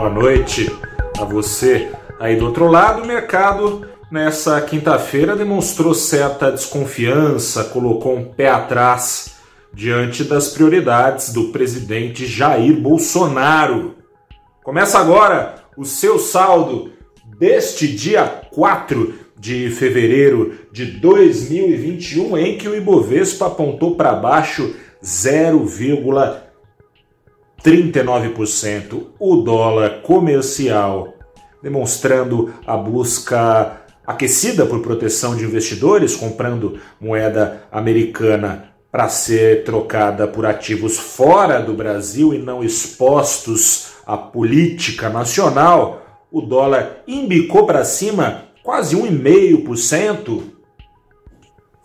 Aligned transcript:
Boa 0.00 0.08
noite 0.08 0.66
a 1.18 1.26
você 1.26 1.90
aí 2.18 2.34
do 2.34 2.46
outro 2.46 2.68
lado. 2.68 3.02
O 3.02 3.06
mercado 3.06 3.86
nessa 4.10 4.58
quinta-feira 4.62 5.36
demonstrou 5.36 5.92
certa 5.92 6.50
desconfiança, 6.50 7.64
colocou 7.64 8.16
um 8.16 8.24
pé 8.24 8.48
atrás 8.48 9.36
diante 9.74 10.24
das 10.24 10.48
prioridades 10.48 11.34
do 11.34 11.48
presidente 11.48 12.24
Jair 12.24 12.80
Bolsonaro. 12.80 13.96
Começa 14.64 14.98
agora 14.98 15.56
o 15.76 15.84
seu 15.84 16.18
saldo 16.18 16.92
deste 17.38 17.86
dia 17.86 18.24
4 18.24 19.12
de 19.38 19.68
fevereiro 19.68 20.60
de 20.72 20.86
2021, 20.86 22.38
em 22.38 22.56
que 22.56 22.66
o 22.66 22.74
Ibovespa 22.74 23.48
apontou 23.48 23.96
para 23.96 24.14
baixo 24.14 24.74
0,39%. 27.64 29.06
O 29.18 29.36
dólar 29.36 30.02
comercial 30.02 31.14
demonstrando 31.62 32.52
a 32.66 32.76
busca 32.76 33.80
aquecida 34.06 34.66
por 34.66 34.80
proteção 34.80 35.34
de 35.36 35.44
investidores, 35.44 36.16
comprando 36.16 36.78
moeda 37.00 37.62
americana 37.70 38.72
para 38.90 39.08
ser 39.08 39.62
trocada 39.64 40.26
por 40.26 40.44
ativos 40.44 40.98
fora 40.98 41.60
do 41.60 41.72
Brasil 41.74 42.34
e 42.34 42.38
não 42.38 42.64
expostos 42.64 43.92
à 44.04 44.16
política 44.16 45.08
nacional, 45.08 46.26
o 46.32 46.40
dólar 46.40 47.04
embicou 47.06 47.66
para 47.66 47.84
cima 47.84 48.46
quase 48.62 48.96
1,5%. 48.96 50.42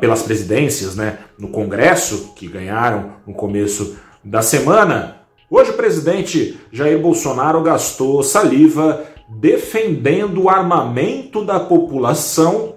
pelas 0.00 0.22
presidências 0.22 0.96
né, 0.96 1.18
no 1.38 1.48
Congresso, 1.48 2.32
que 2.34 2.46
ganharam 2.46 3.12
no 3.26 3.34
começo 3.34 3.96
da 4.24 4.42
semana, 4.42 5.17
Hoje 5.50 5.70
o 5.70 5.74
presidente 5.74 6.60
Jair 6.70 6.98
Bolsonaro 6.98 7.62
gastou 7.62 8.22
saliva 8.22 9.02
defendendo 9.30 10.42
o 10.42 10.48
armamento 10.50 11.42
da 11.42 11.58
população 11.58 12.74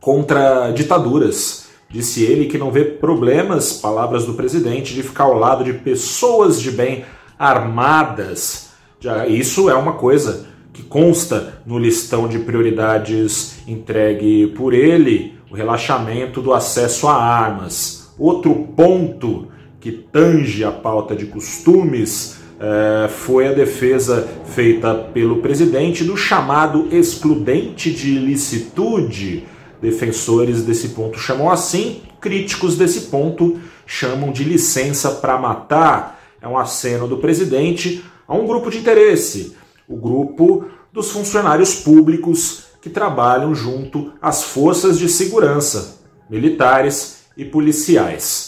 contra 0.00 0.70
ditaduras. 0.70 1.66
Disse 1.90 2.22
ele 2.22 2.46
que 2.46 2.58
não 2.58 2.70
vê 2.70 2.84
problemas, 2.84 3.72
palavras 3.72 4.24
do 4.24 4.34
presidente, 4.34 4.94
de 4.94 5.02
ficar 5.02 5.24
ao 5.24 5.36
lado 5.36 5.64
de 5.64 5.72
pessoas 5.72 6.60
de 6.60 6.70
bem 6.70 7.04
armadas. 7.36 8.68
Já 9.00 9.26
isso 9.26 9.68
é 9.68 9.74
uma 9.74 9.94
coisa 9.94 10.46
que 10.72 10.84
consta 10.84 11.60
no 11.66 11.76
listão 11.76 12.28
de 12.28 12.38
prioridades 12.38 13.66
entregue 13.66 14.46
por 14.56 14.72
ele, 14.72 15.36
o 15.50 15.56
relaxamento 15.56 16.40
do 16.40 16.52
acesso 16.52 17.08
a 17.08 17.14
armas. 17.16 18.12
Outro 18.16 18.54
ponto 18.76 19.48
que 19.80 19.92
tange 19.92 20.64
a 20.64 20.72
pauta 20.72 21.14
de 21.14 21.26
costumes 21.26 22.38
é, 22.60 23.08
foi 23.08 23.46
a 23.46 23.52
defesa 23.52 24.28
feita 24.46 24.92
pelo 24.94 25.40
presidente 25.40 26.02
do 26.02 26.16
chamado 26.16 26.88
excludente 26.90 27.92
de 27.92 28.10
ilicitude. 28.10 29.46
Defensores 29.80 30.62
desse 30.62 30.88
ponto 30.88 31.18
chamam 31.18 31.50
assim, 31.50 32.02
críticos 32.20 32.76
desse 32.76 33.02
ponto 33.02 33.60
chamam 33.86 34.32
de 34.32 34.42
licença 34.42 35.12
para 35.12 35.38
matar. 35.38 36.20
É 36.42 36.48
um 36.48 36.58
aceno 36.58 37.06
do 37.06 37.18
presidente 37.18 38.04
a 38.26 38.34
um 38.34 38.46
grupo 38.46 38.70
de 38.70 38.78
interesse, 38.78 39.56
o 39.88 39.96
grupo 39.96 40.66
dos 40.92 41.10
funcionários 41.10 41.76
públicos 41.76 42.64
que 42.82 42.90
trabalham 42.90 43.54
junto 43.54 44.12
às 44.20 44.42
forças 44.42 44.98
de 44.98 45.08
segurança, 45.08 46.00
militares 46.28 47.24
e 47.36 47.44
policiais 47.44 48.47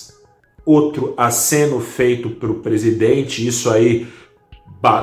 outro 0.64 1.14
aceno 1.16 1.80
feito 1.80 2.30
para 2.30 2.50
o 2.50 2.56
presidente, 2.56 3.46
isso 3.46 3.70
aí 3.70 4.06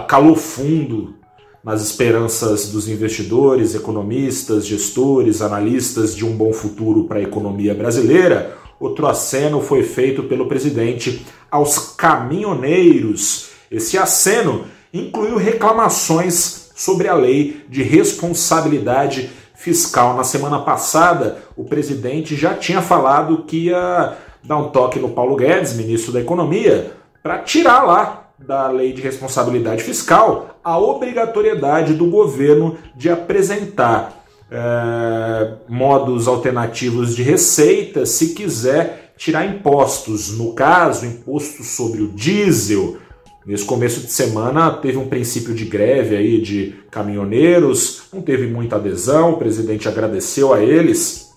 calou 0.08 0.36
fundo 0.36 1.16
nas 1.64 1.82
esperanças 1.82 2.70
dos 2.72 2.88
investidores, 2.88 3.76
economistas, 3.76 4.66
gestores, 4.66 5.42
analistas 5.42 6.16
de 6.16 6.26
um 6.26 6.32
bom 6.32 6.54
futuro 6.54 7.04
para 7.04 7.20
a 7.20 7.24
economia 7.24 7.76
brasileira. 7.76 8.58
Outro 8.80 9.08
aceno 9.08 9.60
foi 9.60 9.84
feito 9.84 10.24
pelo 10.24 10.48
presidente 10.48 11.26
aos 11.52 11.78
caminhoneiros. 11.78 13.50
Esse 13.70 13.98
aceno 13.98 14.66
incluiu 14.94 15.36
reclamações 15.36 16.72
sobre 16.76 17.08
a 17.08 17.16
lei 17.16 17.66
de 17.68 17.84
responsabilidade 17.84 19.30
fiscal. 19.56 20.16
Na 20.16 20.24
semana 20.24 20.60
passada, 20.60 21.40
o 21.56 21.66
presidente 21.66 22.36
já 22.36 22.54
tinha 22.54 22.82
falado 22.82 23.44
que 23.44 23.66
ia 23.66 24.16
dar 24.48 24.58
um 24.58 24.70
toque 24.70 24.98
no 24.98 25.10
Paulo 25.10 25.36
Guedes, 25.36 25.76
ministro 25.76 26.14
da 26.14 26.22
Economia, 26.22 26.94
para 27.22 27.40
tirar 27.40 27.84
lá 27.84 28.30
da 28.40 28.70
lei 28.70 28.94
de 28.94 29.02
responsabilidade 29.02 29.84
fiscal 29.84 30.60
a 30.64 30.78
obrigatoriedade 30.80 31.94
do 31.94 32.06
governo 32.06 32.78
de 32.96 33.10
apresentar 33.10 34.24
é, 34.50 35.54
modos 35.68 36.28
alternativos 36.28 37.16
de 37.16 37.24
receita 37.24 38.06
se 38.06 38.34
quiser 38.34 39.14
tirar 39.18 39.46
impostos. 39.46 40.38
No 40.38 40.54
caso, 40.54 41.06
imposto 41.06 41.64
sobre 41.64 42.02
o 42.02 42.08
diesel. 42.08 42.98
Nesse 43.46 43.66
começo 43.66 44.02
de 44.02 44.12
semana 44.12 44.72
teve 44.72 44.98
um 44.98 45.08
princípio 45.08 45.54
de 45.54 45.66
greve 45.66 46.16
aí 46.16 46.42
de 46.42 46.76
caminhoneiros, 46.92 48.04
não 48.14 48.22
teve 48.22 48.48
muita 48.48 48.76
adesão, 48.76 49.32
o 49.32 49.38
presidente 49.38 49.88
agradeceu 49.88 50.54
a 50.54 50.62
eles 50.62 51.32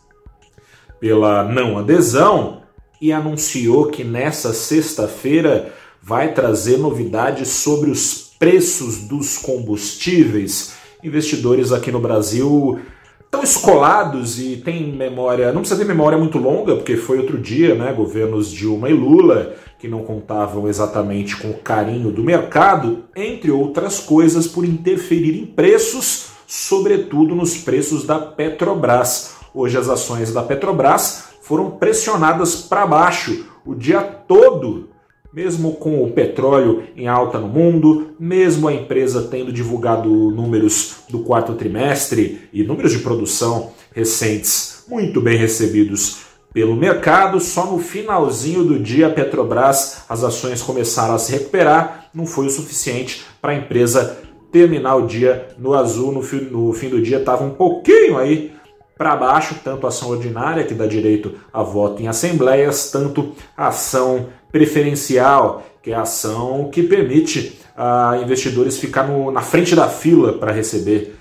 pela 1.00 1.44
não 1.44 1.78
adesão, 1.78 2.59
e 3.00 3.12
anunciou 3.12 3.86
que 3.86 4.04
nessa 4.04 4.52
sexta-feira 4.52 5.72
vai 6.02 6.32
trazer 6.32 6.78
novidades 6.78 7.48
sobre 7.48 7.90
os 7.90 8.30
preços 8.38 8.98
dos 9.02 9.38
combustíveis. 9.38 10.74
Investidores 11.02 11.72
aqui 11.72 11.90
no 11.90 12.00
Brasil 12.00 12.80
estão 13.24 13.42
escolados 13.44 14.40
e 14.40 14.56
têm 14.56 14.92
memória, 14.92 15.52
não 15.52 15.60
precisa 15.60 15.80
ter 15.80 15.86
memória 15.86 16.18
muito 16.18 16.36
longa, 16.36 16.74
porque 16.74 16.96
foi 16.96 17.18
outro 17.18 17.38
dia, 17.38 17.74
né, 17.74 17.92
governos 17.92 18.50
Dilma 18.50 18.90
e 18.90 18.92
Lula, 18.92 19.54
que 19.78 19.86
não 19.86 20.02
contavam 20.02 20.68
exatamente 20.68 21.36
com 21.36 21.50
o 21.50 21.58
carinho 21.58 22.10
do 22.10 22.24
mercado, 22.24 23.04
entre 23.14 23.50
outras 23.50 24.00
coisas, 24.00 24.46
por 24.48 24.64
interferir 24.64 25.38
em 25.38 25.46
preços, 25.46 26.30
sobretudo 26.46 27.34
nos 27.34 27.56
preços 27.56 28.04
da 28.04 28.18
Petrobras. 28.18 29.39
Hoje 29.54 29.76
as 29.76 29.88
ações 29.88 30.32
da 30.32 30.42
Petrobras 30.42 31.24
foram 31.42 31.72
pressionadas 31.72 32.56
para 32.56 32.86
baixo 32.86 33.46
o 33.64 33.74
dia 33.74 34.00
todo 34.00 34.90
mesmo 35.32 35.74
com 35.74 36.02
o 36.02 36.10
petróleo 36.10 36.82
em 36.96 37.06
alta 37.06 37.38
no 37.38 37.48
mundo, 37.48 38.10
mesmo 38.18 38.66
a 38.66 38.74
empresa 38.74 39.28
tendo 39.30 39.52
divulgado 39.52 40.08
números 40.08 41.04
do 41.08 41.20
quarto 41.20 41.54
trimestre 41.54 42.48
e 42.52 42.64
números 42.64 42.92
de 42.92 42.98
produção 42.98 43.70
recentes 43.94 44.84
muito 44.88 45.20
bem 45.20 45.36
recebidos 45.36 46.22
pelo 46.52 46.74
mercado, 46.74 47.38
só 47.38 47.64
no 47.66 47.78
finalzinho 47.78 48.64
do 48.64 48.78
dia 48.78 49.06
a 49.06 49.10
Petrobras 49.10 50.02
as 50.08 50.24
ações 50.24 50.60
começaram 50.62 51.14
a 51.14 51.18
se 51.18 51.30
recuperar, 51.30 52.08
não 52.12 52.26
foi 52.26 52.46
o 52.46 52.50
suficiente 52.50 53.24
para 53.40 53.52
a 53.52 53.56
empresa 53.56 54.18
terminar 54.50 54.96
o 54.96 55.06
dia 55.06 55.48
no 55.56 55.74
azul, 55.74 56.10
no 56.10 56.22
fim, 56.22 56.48
no 56.50 56.72
fim 56.72 56.88
do 56.88 57.00
dia 57.00 57.18
estava 57.18 57.44
um 57.44 57.50
pouquinho 57.50 58.18
aí 58.18 58.52
para 59.00 59.16
baixo, 59.16 59.54
tanto 59.64 59.86
a 59.86 59.88
ação 59.88 60.10
ordinária, 60.10 60.62
que 60.62 60.74
dá 60.74 60.86
direito 60.86 61.32
a 61.50 61.62
voto 61.62 62.02
em 62.02 62.06
assembleias, 62.06 62.90
tanto 62.90 63.34
a 63.56 63.68
ação 63.68 64.26
preferencial, 64.52 65.62
que 65.82 65.90
é 65.90 65.94
a 65.94 66.02
ação 66.02 66.68
que 66.70 66.82
permite 66.82 67.58
a 67.74 68.18
investidores 68.22 68.76
ficar 68.76 69.08
no, 69.08 69.30
na 69.30 69.40
frente 69.40 69.74
da 69.74 69.88
fila 69.88 70.34
para 70.34 70.52
receber 70.52 71.16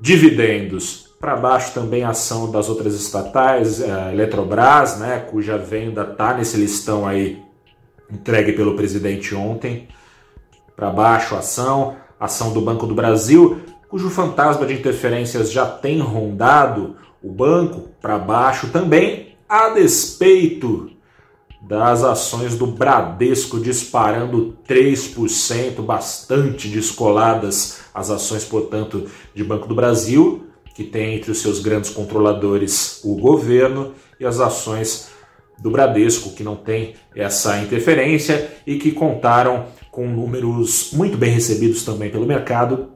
dividendos. 0.00 1.08
Para 1.18 1.34
baixo 1.34 1.74
também 1.74 2.04
a 2.04 2.10
ação 2.10 2.52
das 2.52 2.68
outras 2.68 2.94
estatais, 2.94 3.82
a 3.82 4.12
Eletrobras, 4.12 5.00
né, 5.00 5.26
cuja 5.28 5.58
venda 5.58 6.02
está 6.02 6.34
nesse 6.34 6.56
listão 6.56 7.04
aí 7.04 7.42
entregue 8.08 8.52
pelo 8.52 8.76
presidente 8.76 9.34
ontem. 9.34 9.88
Para 10.76 10.90
baixo 10.90 11.34
a 11.34 11.40
ação, 11.40 11.96
a 12.20 12.26
ação 12.26 12.52
do 12.52 12.60
Banco 12.60 12.86
do 12.86 12.94
Brasil, 12.94 13.60
cujo 13.88 14.08
fantasma 14.08 14.64
de 14.64 14.74
interferências 14.74 15.50
já 15.50 15.66
tem 15.66 15.98
rondado 15.98 16.94
o 17.22 17.30
banco 17.30 17.88
para 18.00 18.18
baixo 18.18 18.68
também, 18.68 19.36
a 19.48 19.70
despeito 19.70 20.90
das 21.60 22.04
ações 22.04 22.56
do 22.56 22.66
Bradesco 22.66 23.58
disparando 23.58 24.56
3%, 24.66 25.82
bastante 25.82 26.68
descoladas 26.68 27.80
as 27.92 28.10
ações, 28.10 28.44
portanto, 28.44 29.06
de 29.34 29.42
Banco 29.42 29.66
do 29.66 29.74
Brasil, 29.74 30.46
que 30.74 30.84
tem 30.84 31.16
entre 31.16 31.32
os 31.32 31.38
seus 31.38 31.58
grandes 31.58 31.90
controladores 31.90 33.00
o 33.04 33.16
governo, 33.16 33.94
e 34.20 34.24
as 34.24 34.40
ações 34.40 35.08
do 35.60 35.70
Bradesco, 35.70 36.30
que 36.30 36.44
não 36.44 36.56
tem 36.56 36.94
essa 37.14 37.58
interferência 37.58 38.52
e 38.66 38.78
que 38.78 38.92
contaram 38.92 39.66
com 39.90 40.06
números 40.08 40.90
muito 40.92 41.16
bem 41.16 41.30
recebidos 41.30 41.84
também 41.84 42.10
pelo 42.10 42.26
mercado 42.26 42.90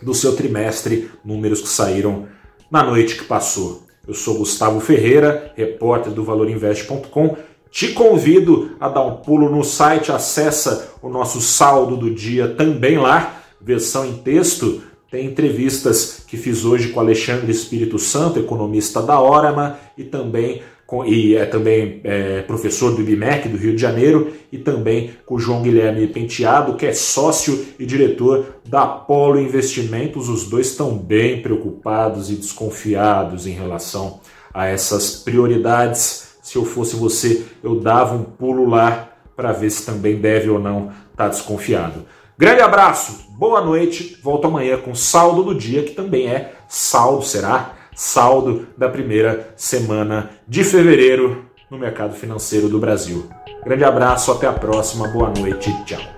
do 0.00 0.14
seu 0.14 0.36
trimestre, 0.36 1.10
números 1.24 1.60
que 1.60 1.68
saíram 1.68 2.28
na 2.70 2.82
noite 2.82 3.16
que 3.16 3.24
passou. 3.24 3.82
Eu 4.06 4.14
sou 4.14 4.38
Gustavo 4.38 4.80
Ferreira, 4.80 5.52
repórter 5.56 6.12
do 6.12 6.22
valorinvest.com. 6.22 7.36
Te 7.70 7.88
convido 7.88 8.76
a 8.78 8.88
dar 8.88 9.02
um 9.02 9.16
pulo 9.16 9.50
no 9.50 9.64
site, 9.64 10.12
acessa 10.12 10.94
o 11.02 11.08
nosso 11.08 11.40
saldo 11.40 11.96
do 11.96 12.10
dia 12.10 12.48
também 12.48 12.98
lá, 12.98 13.42
versão 13.60 14.06
em 14.06 14.14
texto. 14.18 14.82
Tem 15.10 15.26
entrevistas 15.26 16.24
que 16.26 16.36
fiz 16.36 16.64
hoje 16.64 16.88
com 16.88 17.00
Alexandre 17.00 17.50
Espírito 17.50 17.98
Santo, 17.98 18.38
economista 18.38 19.02
da 19.02 19.20
Orama, 19.20 19.78
e 19.96 20.04
também 20.04 20.62
e 21.04 21.34
é 21.34 21.44
também 21.44 22.00
é, 22.04 22.42
professor 22.42 22.94
do 22.94 23.00
IBMEC 23.00 23.48
do 23.48 23.56
Rio 23.56 23.74
de 23.74 23.82
Janeiro, 23.82 24.32
e 24.52 24.58
também 24.58 25.10
com 25.26 25.34
o 25.34 25.38
João 25.38 25.62
Guilherme 25.62 26.06
Penteado, 26.06 26.76
que 26.76 26.86
é 26.86 26.92
sócio 26.92 27.66
e 27.78 27.84
diretor 27.84 28.46
da 28.64 28.82
Apollo 28.82 29.40
Investimentos. 29.40 30.28
Os 30.28 30.48
dois 30.48 30.68
estão 30.68 30.96
bem 30.96 31.42
preocupados 31.42 32.30
e 32.30 32.36
desconfiados 32.36 33.46
em 33.46 33.52
relação 33.52 34.20
a 34.54 34.66
essas 34.66 35.16
prioridades. 35.16 36.36
Se 36.40 36.56
eu 36.56 36.64
fosse 36.64 36.94
você, 36.94 37.44
eu 37.64 37.80
dava 37.80 38.14
um 38.14 38.22
pulo 38.22 38.68
lá 38.68 39.10
para 39.34 39.52
ver 39.52 39.70
se 39.70 39.84
também 39.84 40.16
deve 40.16 40.48
ou 40.48 40.60
não 40.60 40.92
estar 41.10 41.24
tá 41.24 41.28
desconfiado. 41.28 42.06
Grande 42.38 42.60
abraço, 42.60 43.26
boa 43.30 43.60
noite. 43.60 44.18
Volto 44.22 44.46
amanhã 44.46 44.76
com 44.76 44.94
saldo 44.94 45.42
do 45.42 45.54
dia, 45.54 45.82
que 45.82 45.92
também 45.92 46.28
é 46.28 46.52
saldo, 46.68 47.22
será? 47.22 47.74
Saldo 47.96 48.66
da 48.76 48.90
primeira 48.90 49.54
semana 49.56 50.30
de 50.46 50.62
fevereiro 50.62 51.46
no 51.70 51.78
mercado 51.78 52.14
financeiro 52.14 52.68
do 52.68 52.78
Brasil. 52.78 53.26
Grande 53.64 53.84
abraço, 53.84 54.30
até 54.30 54.46
a 54.46 54.52
próxima, 54.52 55.08
boa 55.08 55.30
noite, 55.30 55.72
tchau. 55.84 56.15